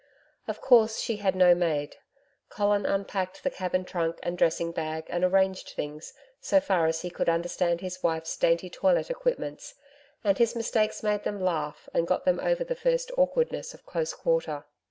Of 0.47 0.61
course 0.61 0.97
she 0.99 1.17
had 1.17 1.35
no 1.35 1.53
maid. 1.53 1.97
Colin 2.49 2.87
unpacked 2.87 3.43
the 3.43 3.51
cabin 3.51 3.85
trunk 3.85 4.17
and 4.23 4.35
dressing 4.35 4.71
bag 4.71 5.03
and 5.09 5.23
arranged 5.23 5.73
things 5.75 6.15
so 6.39 6.59
far 6.59 6.87
as 6.87 7.03
he 7.03 7.11
could 7.11 7.29
understand 7.29 7.81
his 7.81 8.01
wife's 8.01 8.35
dainty 8.35 8.67
toilet 8.67 9.11
equipments, 9.11 9.75
and 10.23 10.39
his 10.39 10.55
mistakes 10.55 11.03
made 11.03 11.23
them 11.23 11.39
laugh 11.39 11.87
and 11.93 12.07
got 12.07 12.25
them 12.25 12.39
over 12.39 12.63
the 12.63 12.73
first 12.73 13.11
awkwardness 13.15 13.75
of 13.75 13.85
close 13.85 14.13
quarter. 14.15 14.65